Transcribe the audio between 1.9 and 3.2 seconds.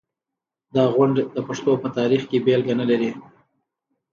تاریخ کې بېلګه نلري.